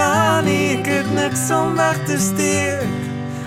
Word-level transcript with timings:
klaar 0.00 0.42
nie, 0.42 0.78
ek 0.78 0.86
het 0.86 1.08
niks 1.14 1.50
om 1.54 1.76
weg 1.76 1.98
te 2.06 2.16
steek. 2.18 2.88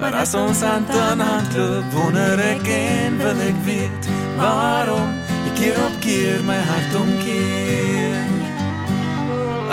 Maar 0.00 0.14
as 0.22 0.34
ons 0.34 0.60
hand 0.60 0.90
aan 0.90 1.20
hand 1.20 1.56
loop, 1.56 1.84
wonder 1.94 2.40
ek 2.42 2.66
en 2.68 3.18
wil 3.20 3.40
ek 3.48 3.58
weet 3.66 4.08
waarom 4.38 5.12
ek 5.46 5.54
keer 5.58 5.78
op 5.86 5.94
keer 6.04 6.42
my 6.48 6.58
hart 6.68 6.96
omkeer. 6.98 8.32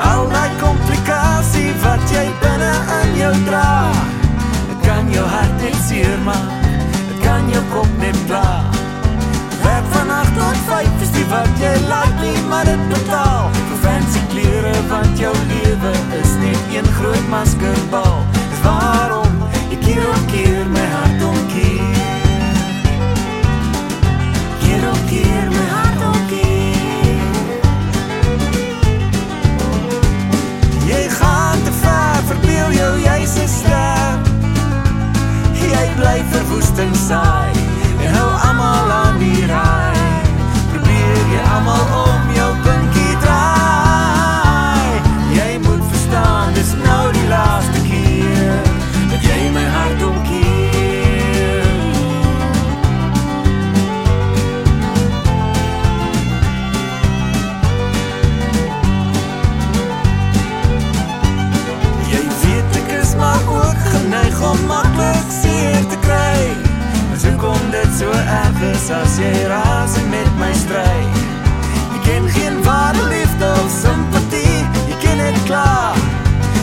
Al 0.01 0.27
die 0.31 0.51
komplikasie 0.61 1.71
wat 1.83 2.03
jy 2.13 2.25
binne 2.43 2.73
in 2.99 3.15
jou 3.19 3.33
dra, 3.47 3.71
dit 4.69 4.85
kan 4.85 5.09
jou 5.13 5.25
hart 5.35 5.57
net 5.63 5.79
seermaak, 5.87 6.69
dit 7.09 7.19
kan 7.25 7.49
jou 7.51 7.63
kop 7.73 7.97
net 8.03 8.21
pla. 8.29 8.45
Werk 9.61 9.89
van 9.95 10.13
8 10.19 10.37
tot 10.37 10.61
5 10.69 11.03
is 11.07 11.17
wat 11.33 11.51
jy 11.61 11.73
laat 11.89 12.15
nie, 12.21 12.37
maar 12.49 12.65
dit 12.69 12.87
betaal 12.93 13.51
vir 13.57 13.83
fancy 13.87 14.23
klere 14.33 14.77
want 14.89 15.19
jou 15.19 15.35
lewe 15.47 15.60
maskerbal. 17.31 18.25
Dis 18.51 18.61
waarom 18.65 19.35
ek 19.71 19.79
keer 19.85 20.07
op 20.17 20.27
keer 20.33 20.67
is 68.81 68.89
as 68.89 69.17
jy 69.19 69.31
raas 69.47 69.95
en 69.99 70.07
met 70.09 70.29
my 70.39 70.51
stry. 70.53 71.01
Jy 71.93 71.99
ken 72.05 72.29
geen 72.33 72.57
ware 72.65 73.03
liefde 73.13 73.49
of 73.61 73.69
simpatie, 73.69 74.57
jy 74.89 74.97
ken 75.03 75.21
dit 75.21 75.41
klaar. 75.49 75.97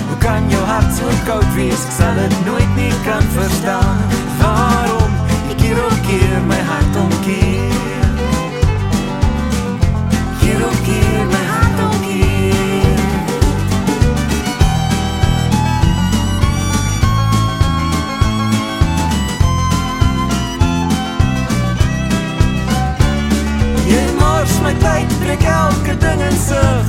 Hoe 0.08 0.18
kan 0.24 0.50
jou 0.50 0.62
hart 0.66 0.90
so 0.98 1.06
koud 1.28 1.46
wees? 1.54 1.84
Ek 1.86 1.94
sal 2.00 2.18
dit 2.18 2.38
nooit 2.48 2.72
nie 2.80 2.94
kan 3.06 3.22
verstaan. 3.36 4.02
Waarom 4.02 4.17
tyd, 24.82 25.08
trek 25.22 25.42
elke 25.42 25.96
ding 25.98 26.20
in 26.20 26.36
sig. 26.46 26.84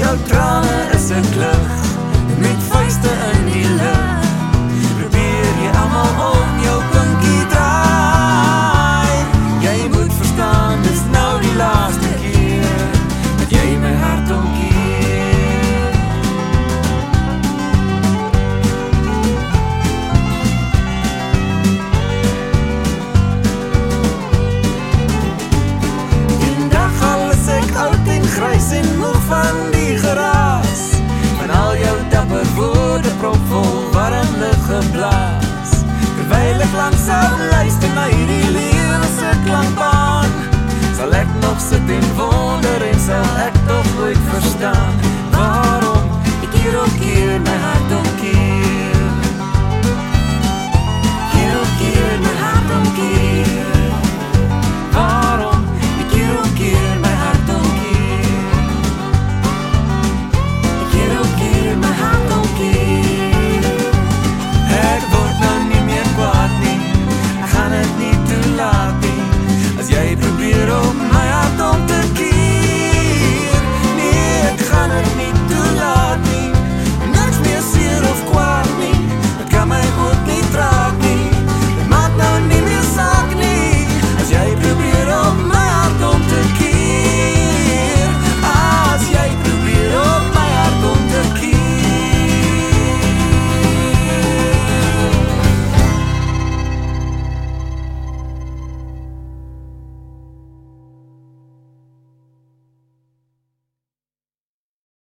Jou 0.00 0.16
trane 0.28 0.78
is 0.94 1.10
'n 1.10 1.24
Vlaamse 36.70 37.10
of 37.10 37.38
naar 37.38 37.78
tonight. 37.80 38.49